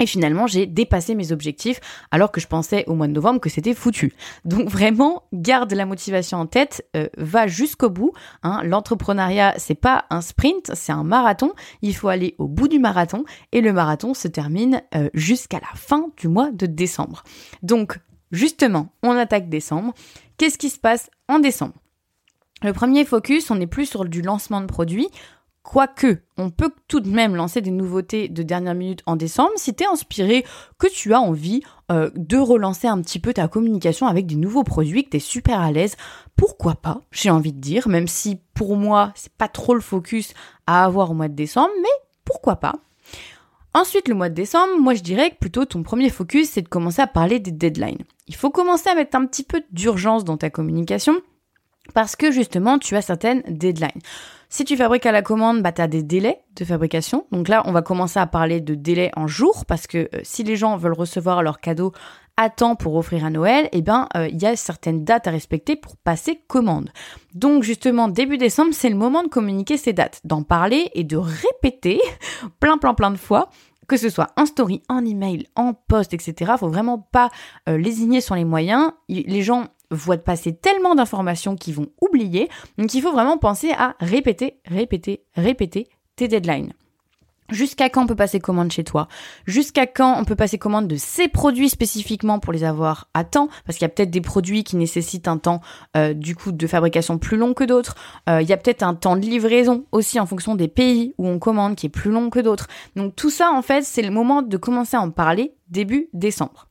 [0.01, 1.81] Et finalement, j'ai dépassé mes objectifs
[2.11, 4.13] alors que je pensais au mois de novembre que c'était foutu.
[4.45, 8.13] Donc vraiment, garde la motivation en tête, euh, va jusqu'au bout.
[8.43, 8.61] Hein.
[8.65, 11.53] L'entrepreneuriat, c'est pas un sprint, c'est un marathon.
[11.83, 15.75] Il faut aller au bout du marathon et le marathon se termine euh, jusqu'à la
[15.75, 17.23] fin du mois de décembre.
[17.63, 17.99] Donc
[18.33, 19.95] justement, on attaque décembre.
[20.37, 21.75] Qu'est-ce qui se passe en décembre?
[22.63, 25.09] Le premier focus, on n'est plus sur du lancement de produits,
[25.69, 29.75] Quoique, on peut tout de même lancer des nouveautés de dernière minute en décembre si
[29.75, 30.45] tu inspiré,
[30.79, 34.63] que tu as envie euh, de relancer un petit peu ta communication avec des nouveaux
[34.63, 35.97] produits, que tu es super à l'aise.
[36.37, 40.35] Pourquoi pas, j'ai envie de dire, même si pour moi, c'est pas trop le focus
[40.69, 42.77] à avoir au mois de décembre, mais pourquoi pas.
[43.75, 46.69] Ensuite, le mois de décembre, moi je dirais que plutôt ton premier focus, c'est de
[46.69, 48.05] commencer à parler des deadlines.
[48.29, 51.21] Il faut commencer à mettre un petit peu d'urgence dans ta communication
[51.95, 54.01] parce que justement, tu as certaines deadlines.
[54.49, 57.27] Si tu fabriques à la commande, bah, tu as des délais de fabrication.
[57.33, 60.45] Donc là, on va commencer à parler de délais en jours parce que euh, si
[60.45, 61.93] les gens veulent recevoir leur cadeau
[62.37, 65.31] à temps pour offrir à Noël, eh ben euh, il y a certaines dates à
[65.31, 66.91] respecter pour passer commande.
[67.35, 71.17] Donc justement début décembre, c'est le moment de communiquer ces dates, d'en parler et de
[71.17, 72.01] répéter
[72.61, 73.49] plein plein plein de fois
[73.89, 76.55] que ce soit en story, en email, en post, etc.
[76.59, 77.31] Faut vraiment pas
[77.69, 78.91] euh, lésigner sur les moyens.
[79.09, 82.49] Les gens voient passer tellement d'informations qu'ils vont oublier.
[82.79, 86.73] Donc il faut vraiment penser à répéter, répéter, répéter tes deadlines.
[87.51, 89.07] Jusqu'à quand on peut passer commande chez toi?
[89.47, 93.49] Jusqu'à quand on peut passer commande de ces produits spécifiquement pour les avoir à temps?
[93.65, 95.61] Parce qu'il y a peut-être des produits qui nécessitent un temps
[95.97, 97.95] euh, du coup de fabrication plus long que d'autres.
[98.29, 101.29] Euh, il y a peut-être un temps de livraison aussi en fonction des pays où
[101.29, 102.67] on commande qui est plus long que d'autres.
[102.97, 106.69] Donc tout ça en fait c'est le moment de commencer à en parler début décembre.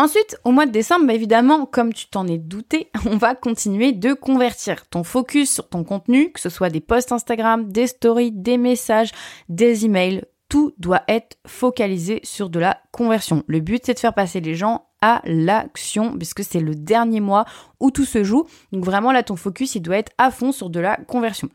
[0.00, 3.92] Ensuite, au mois de décembre, bah, évidemment, comme tu t'en es douté, on va continuer
[3.92, 8.32] de convertir ton focus sur ton contenu, que ce soit des posts Instagram, des stories,
[8.32, 9.10] des messages,
[9.50, 10.24] des emails.
[10.48, 13.44] Tout doit être focalisé sur de la conversion.
[13.46, 17.44] Le but, c'est de faire passer les gens à l'action, puisque c'est le dernier mois
[17.78, 18.46] où tout se joue.
[18.72, 21.50] Donc vraiment, là, ton focus, il doit être à fond sur de la conversion.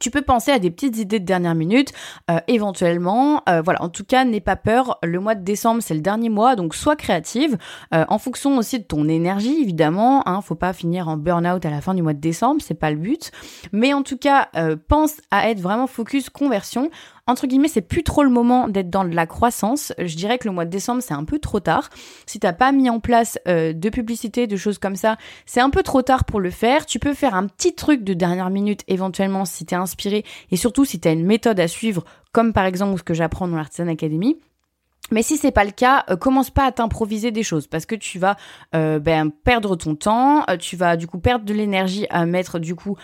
[0.00, 1.94] Tu peux penser à des petites idées de dernière minute,
[2.30, 3.42] euh, éventuellement.
[3.48, 4.98] Euh, voilà, en tout cas, n'aie pas peur.
[5.02, 7.56] Le mois de décembre, c'est le dernier mois, donc sois créative.
[7.94, 10.28] Euh, en fonction aussi de ton énergie, évidemment.
[10.28, 12.90] Hein, faut pas finir en burn-out à la fin du mois de décembre, c'est pas
[12.90, 13.32] le but.
[13.72, 14.48] Mais en tout cas,
[14.88, 16.90] pense à être vraiment focus conversion
[17.28, 19.92] entre guillemets, c'est plus trop le moment d'être dans de la croissance.
[19.98, 21.90] Je dirais que le mois de décembre, c'est un peu trop tard.
[22.26, 25.68] Si t'as pas mis en place euh, de publicité, de choses comme ça, c'est un
[25.68, 26.86] peu trop tard pour le faire.
[26.86, 30.86] Tu peux faire un petit truc de dernière minute éventuellement si t'es inspiré et surtout
[30.86, 34.38] si t'as une méthode à suivre, comme par exemple ce que j'apprends dans l'Artisan Academy.
[35.10, 37.94] Mais si c'est pas le cas, euh, commence pas à t'improviser des choses parce que
[37.94, 38.36] tu vas
[38.74, 42.58] euh, ben, perdre ton temps, euh, tu vas du coup perdre de l'énergie à mettre
[42.58, 42.96] du coup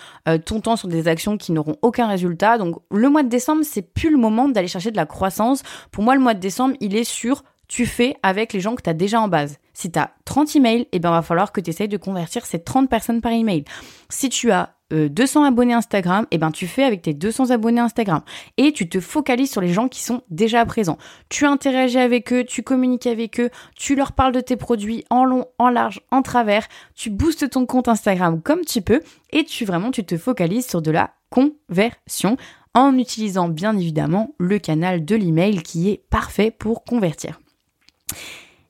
[0.45, 2.59] ton temps sur des actions qui n'auront aucun résultat.
[2.59, 5.63] Donc le mois de décembre, c'est plus le moment d'aller chercher de la croissance.
[5.91, 8.83] Pour moi, le mois de décembre, il est sur tu fais avec les gens que
[8.83, 9.59] tu as déjà en base.
[9.73, 12.63] Si tu as 30 emails, eh ben va falloir que tu essayes de convertir ces
[12.63, 13.65] 30 personnes par email.
[14.09, 17.81] Si tu as 200 abonnés Instagram, et eh ben tu fais avec tes 200 abonnés
[17.81, 18.23] Instagram
[18.57, 20.99] et tu te focalises sur les gens qui sont déjà présents.
[21.29, 25.25] Tu interagis avec eux, tu communiques avec eux, tu leur parles de tes produits en
[25.25, 29.65] long, en large, en travers, tu boostes ton compte Instagram comme tu peux et tu
[29.65, 32.37] vraiment tu te focalises sur de la conversion
[32.75, 37.41] en utilisant bien évidemment le canal de l'email qui est parfait pour convertir.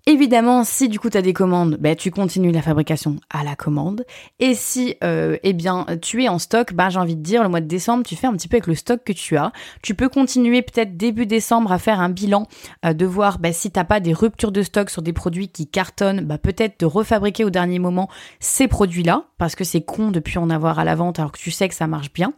[0.07, 3.57] Évidemment, si du coup tu as des commandes, bah, tu continues la fabrication à la
[3.57, 4.05] commande.
[4.39, 7.49] Et si euh, eh bien tu es en stock, bah, j'ai envie de dire le
[7.49, 9.51] mois de décembre, tu fais un petit peu avec le stock que tu as.
[9.83, 12.47] Tu peux continuer peut-être début décembre à faire un bilan,
[12.85, 15.67] euh, de voir bah, si t'as pas des ruptures de stock sur des produits qui
[15.67, 20.37] cartonnent, bah, peut-être de refabriquer au dernier moment ces produits-là, parce que c'est con depuis
[20.37, 22.35] en avoir à la vente alors que tu sais que ça marche bien.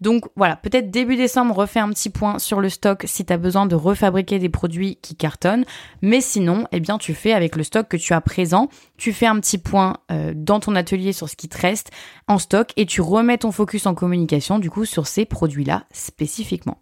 [0.00, 3.36] Donc voilà, peut-être début décembre, refais un petit point sur le stock si tu as
[3.36, 5.66] besoin de refabriquer des produits qui cartonnent.
[6.00, 8.68] Mais sinon, eh bien tu fais avec le stock que tu as présent.
[8.96, 11.90] Tu fais un petit point euh, dans ton atelier sur ce qui te reste
[12.28, 16.78] en stock et tu remets ton focus en communication du coup sur ces produits-là spécifiquement.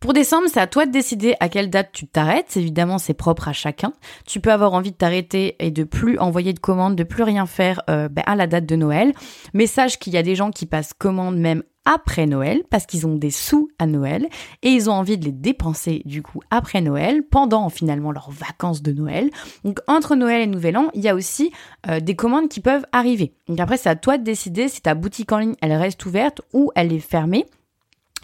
[0.00, 2.56] Pour décembre, c'est à toi de décider à quelle date tu t'arrêtes.
[2.56, 3.92] Évidemment, c'est propre à chacun.
[4.26, 7.44] Tu peux avoir envie de t'arrêter et de plus envoyer de commandes, de plus rien
[7.44, 9.12] faire euh, ben, à la date de Noël.
[9.52, 13.06] Mais sache qu'il y a des gens qui passent commande même après Noël parce qu'ils
[13.06, 14.28] ont des sous à Noël
[14.62, 18.82] et ils ont envie de les dépenser du coup après Noël pendant finalement leurs vacances
[18.82, 19.30] de Noël.
[19.64, 21.52] Donc entre Noël et Nouvel An, il y a aussi
[21.88, 23.34] euh, des commandes qui peuvent arriver.
[23.48, 26.40] Donc après c'est à toi de décider si ta boutique en ligne elle reste ouverte
[26.54, 27.44] ou elle est fermée.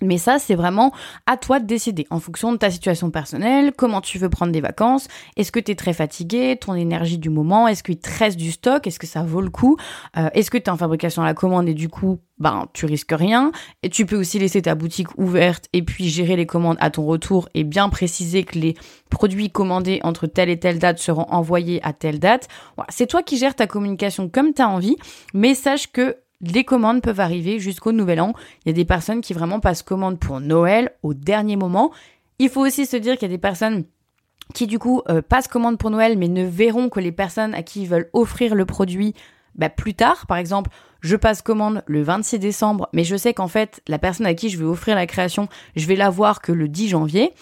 [0.02, 0.92] Mais ça, c'est vraiment
[1.26, 4.60] à toi de décider en fonction de ta situation personnelle, comment tu veux prendre des
[4.60, 8.36] vacances, est-ce que tu es très fatigué, ton énergie du moment, est-ce qu'il te reste
[8.36, 9.76] du stock, est-ce que ça vaut le coup,
[10.16, 12.84] euh, est-ce que tu es en fabrication à la commande et du coup, ben, tu
[12.86, 13.50] risques rien.
[13.82, 17.06] Et tu peux aussi laisser ta boutique ouverte et puis gérer les commandes à ton
[17.06, 18.74] retour et bien préciser que les
[19.10, 22.48] produits commandés entre telle et telle date seront envoyés à telle date.
[22.88, 24.96] C'est toi qui gères ta communication comme tu as envie,
[25.32, 28.32] mais sache que les commandes peuvent arriver jusqu'au nouvel an.
[28.64, 31.92] Il y a des personnes qui vraiment passent commande pour Noël au dernier moment.
[32.38, 33.84] Il faut aussi se dire qu'il y a des personnes
[34.54, 37.62] qui du coup euh, passent commande pour Noël mais ne verront que les personnes à
[37.62, 39.14] qui ils veulent offrir le produit
[39.54, 40.26] bah, plus tard.
[40.26, 40.70] Par exemple,
[41.00, 44.50] je passe commande le 26 décembre mais je sais qu'en fait la personne à qui
[44.50, 47.32] je vais offrir la création, je vais la voir que le 10 janvier.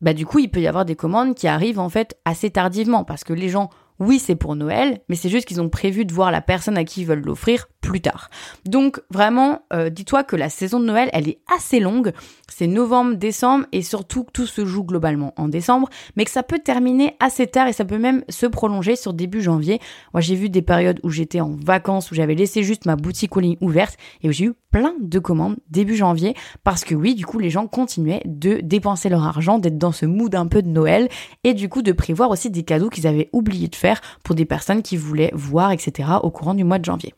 [0.00, 3.04] Bah du coup, il peut y avoir des commandes qui arrivent en fait assez tardivement
[3.04, 3.68] parce que les gens
[4.00, 6.84] oui, c'est pour Noël, mais c'est juste qu'ils ont prévu de voir la personne à
[6.84, 8.30] qui ils veulent l'offrir plus tard.
[8.64, 12.12] Donc vraiment, euh, dis-toi que la saison de Noël, elle est assez longue.
[12.48, 16.42] C'est novembre, décembre, et surtout que tout se joue globalement en décembre, mais que ça
[16.42, 19.80] peut terminer assez tard et ça peut même se prolonger sur début janvier.
[20.14, 23.36] Moi, j'ai vu des périodes où j'étais en vacances, où j'avais laissé juste ma boutique
[23.36, 26.34] en ligne ouverte, et où j'ai eu plein de commandes début janvier,
[26.64, 30.06] parce que oui, du coup, les gens continuaient de dépenser leur argent, d'être dans ce
[30.06, 31.08] mood un peu de Noël,
[31.44, 33.89] et du coup de prévoir aussi des cadeaux qu'ils avaient oublié de faire
[34.24, 36.08] pour des personnes qui voulaient voir, etc.
[36.22, 37.14] au courant du mois de janvier.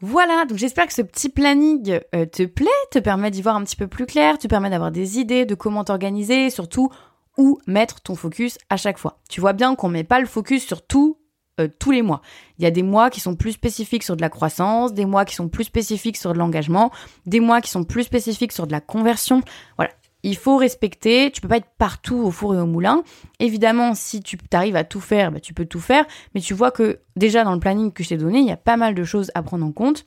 [0.00, 3.64] Voilà, donc j'espère que ce petit planning euh, te plaît, te permet d'y voir un
[3.64, 6.90] petit peu plus clair, te permet d'avoir des idées de comment t'organiser, surtout
[7.38, 9.18] où mettre ton focus à chaque fois.
[9.30, 11.18] Tu vois bien qu'on met pas le focus sur tout
[11.60, 12.20] euh, tous les mois.
[12.58, 15.24] Il y a des mois qui sont plus spécifiques sur de la croissance, des mois
[15.24, 16.90] qui sont plus spécifiques sur de l'engagement,
[17.26, 19.40] des mois qui sont plus spécifiques sur de la conversion.
[19.76, 19.92] Voilà,
[20.24, 23.04] il faut respecter, tu peux pas être partout au four et au moulin.
[23.40, 26.70] Évidemment, si tu arrives à tout faire, bah, tu peux tout faire, mais tu vois
[26.70, 29.04] que déjà dans le planning que je t'ai donné, il y a pas mal de
[29.04, 30.06] choses à prendre en compte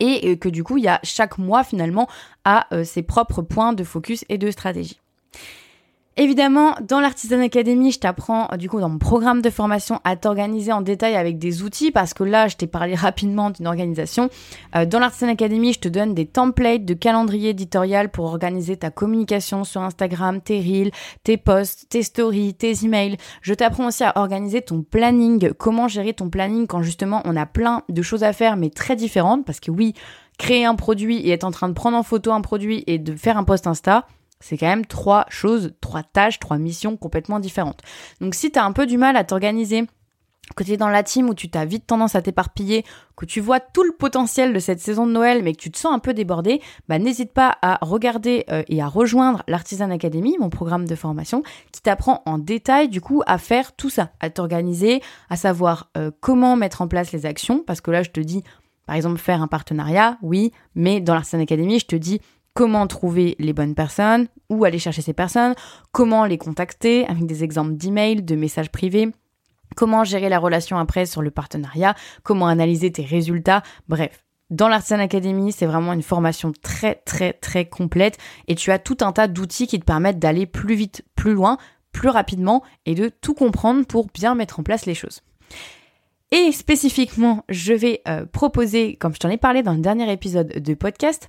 [0.00, 2.08] et euh, que du coup, il y a chaque mois finalement
[2.44, 5.00] à euh, ses propres points de focus et de stratégie.
[6.18, 10.72] Évidemment, dans l'Artisan Academy, je t'apprends du coup dans mon programme de formation à t'organiser
[10.72, 14.30] en détail avec des outils parce que là, je t'ai parlé rapidement d'une organisation.
[14.74, 18.88] Euh, dans l'Artisan Academy, je te donne des templates de calendrier éditorial pour organiser ta
[18.88, 20.90] communication sur Instagram, tes reels,
[21.22, 23.18] tes posts, tes stories, tes emails.
[23.42, 27.44] Je t'apprends aussi à organiser ton planning, comment gérer ton planning quand justement on a
[27.44, 29.92] plein de choses à faire mais très différentes parce que oui,
[30.38, 33.14] créer un produit et être en train de prendre en photo un produit et de
[33.14, 34.06] faire un post Insta,
[34.40, 37.82] c'est quand même trois choses, trois tâches, trois missions complètement différentes.
[38.20, 39.86] Donc si tu as un peu du mal à t'organiser,
[40.54, 42.84] que tu es dans la team où tu as vite tendance à t'éparpiller,
[43.16, 45.78] que tu vois tout le potentiel de cette saison de Noël mais que tu te
[45.78, 50.36] sens un peu débordé, bah n'hésite pas à regarder euh, et à rejoindre l'Artisan Academy,
[50.38, 54.30] mon programme de formation, qui t'apprend en détail du coup à faire tout ça, à
[54.30, 58.20] t'organiser, à savoir euh, comment mettre en place les actions, parce que là je te
[58.20, 58.44] dis
[58.86, 62.20] par exemple faire un partenariat, oui, mais dans l'Artisan Academy je te dis
[62.56, 65.54] comment trouver les bonnes personnes, où aller chercher ces personnes,
[65.92, 69.12] comment les contacter avec des exemples d'emails, de messages privés,
[69.76, 74.24] comment gérer la relation après sur le partenariat, comment analyser tes résultats, bref.
[74.48, 78.16] Dans l'Artisan Academy, c'est vraiment une formation très très très complète
[78.48, 81.58] et tu as tout un tas d'outils qui te permettent d'aller plus vite, plus loin,
[81.92, 85.20] plus rapidement et de tout comprendre pour bien mettre en place les choses.
[86.32, 90.48] Et spécifiquement, je vais euh, proposer, comme je t'en ai parlé dans le dernier épisode
[90.48, 91.28] de podcast,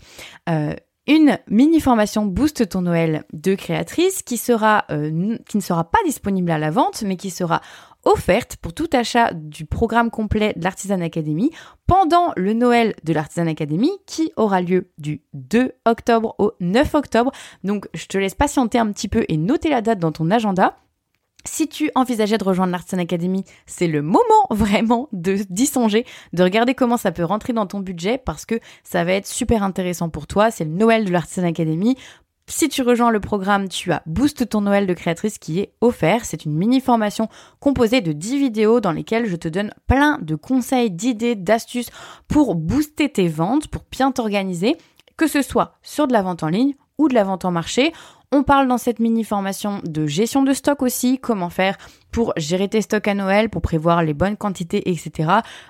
[0.50, 0.74] euh,
[1.08, 6.00] une mini formation Boost ton Noël de créatrice qui sera euh, qui ne sera pas
[6.06, 7.62] disponible à la vente mais qui sera
[8.04, 11.52] offerte pour tout achat du programme complet de l'Artisan Academy
[11.88, 17.32] pendant le Noël de l'Artisan Academy qui aura lieu du 2 octobre au 9 octobre.
[17.64, 20.78] Donc je te laisse patienter un petit peu et noter la date dans ton agenda.
[21.46, 26.44] Si tu envisageais de rejoindre l'Artisan Academy, c'est le moment vraiment de d'y songer, de
[26.44, 30.10] regarder comment ça peut rentrer dans ton budget parce que ça va être super intéressant
[30.10, 30.52] pour toi.
[30.52, 31.96] C'est le Noël de l'Artisan Academy.
[32.50, 36.24] Si tu rejoins le programme, tu as Boost ton Noël de créatrice qui est offert.
[36.24, 37.28] C'est une mini formation
[37.60, 41.90] composée de 10 vidéos dans lesquelles je te donne plein de conseils, d'idées, d'astuces
[42.30, 44.78] pour booster tes ventes, pour bien t'organiser,
[45.18, 47.94] que ce soit sur de la vente en ligne ou de la vente en marché.
[48.32, 51.78] On parle dans cette mini formation de gestion de stock aussi, comment faire
[52.12, 55.30] pour gérer tes stocks à Noël, pour prévoir les bonnes quantités, etc.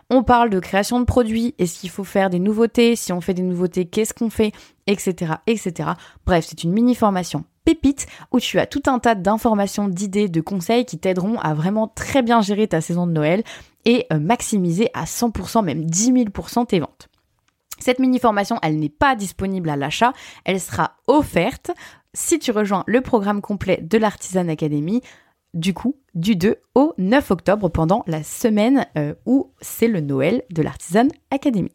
[0.10, 3.36] On parle de création de produits, est-ce qu'il faut faire des nouveautés, si on fait
[3.36, 4.54] des nouveautés, qu'est-ce qu'on fait,
[4.88, 5.92] etc., etc.
[6.26, 10.40] Bref, c'est une mini formation pépite où tu as tout un tas d'informations, d'idées, de
[10.40, 13.44] conseils qui t'aideront à vraiment très bien gérer ta saison de Noël
[13.84, 17.10] et euh, maximiser à 100%, même 10 000% tes ventes.
[17.80, 20.14] Cette mini formation, elle n'est pas disponible à l'achat,
[20.46, 21.72] elle sera offerte
[22.14, 25.02] si tu rejoins le programme complet de l'Artisan Academy,
[25.54, 30.44] du coup, du 2 au 9 octobre pendant la semaine euh, où c'est le Noël
[30.50, 31.72] de l'Artisan Academy.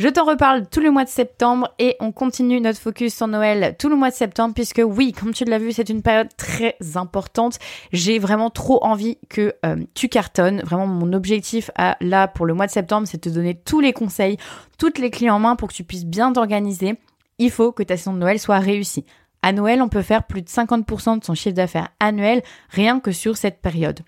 [0.00, 3.76] Je t'en reparle tout le mois de septembre et on continue notre focus sur Noël
[3.78, 6.74] tout le mois de septembre puisque oui, comme tu l'as vu, c'est une période très
[6.94, 7.58] importante.
[7.92, 10.62] J'ai vraiment trop envie que euh, tu cartonnes.
[10.62, 13.80] Vraiment, mon objectif à, là pour le mois de septembre, c'est de te donner tous
[13.80, 14.38] les conseils,
[14.78, 16.94] toutes les clés en main pour que tu puisses bien t'organiser.
[17.36, 19.04] Il faut que ta saison de Noël soit réussie.
[19.42, 23.12] À Noël, on peut faire plus de 50% de son chiffre d'affaires annuel rien que
[23.12, 24.00] sur cette période.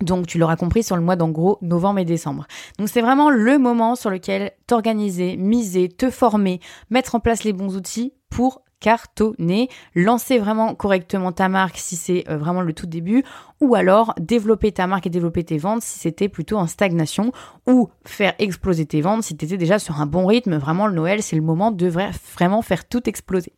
[0.00, 2.46] Donc tu l'auras compris sur le mois d'en gros novembre et décembre.
[2.78, 6.60] Donc c'est vraiment le moment sur lequel t'organiser, miser, te former,
[6.90, 12.24] mettre en place les bons outils pour cartonner, lancer vraiment correctement ta marque si c'est
[12.28, 13.24] euh, vraiment le tout début,
[13.60, 17.32] ou alors développer ta marque et développer tes ventes si c'était plutôt en stagnation,
[17.66, 20.56] ou faire exploser tes ventes si tu déjà sur un bon rythme.
[20.56, 23.52] Vraiment le Noël, c'est le moment de vraiment faire tout exploser.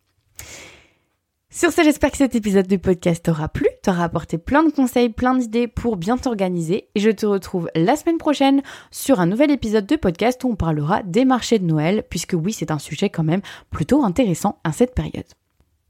[1.54, 5.10] Sur ce, j'espère que cet épisode du podcast t'aura plu, t'aura apporté plein de conseils,
[5.10, 6.88] plein d'idées pour bien t'organiser.
[6.94, 10.56] Et je te retrouve la semaine prochaine sur un nouvel épisode de podcast où on
[10.56, 14.72] parlera des marchés de Noël, puisque oui, c'est un sujet quand même plutôt intéressant à
[14.72, 15.26] cette période.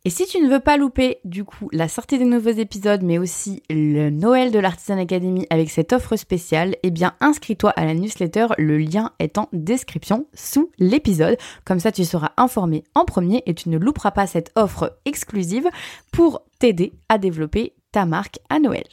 [0.05, 3.19] Et si tu ne veux pas louper du coup la sortie des nouveaux épisodes, mais
[3.19, 7.95] aussi le Noël de l'Artisan Academy avec cette offre spéciale, eh bien inscris-toi à la
[7.95, 11.37] newsletter, le lien est en description sous l'épisode.
[11.65, 15.69] Comme ça tu seras informé en premier et tu ne louperas pas cette offre exclusive
[16.11, 18.85] pour t'aider à développer ta marque à Noël.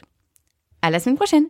[0.80, 1.46] À la semaine prochaine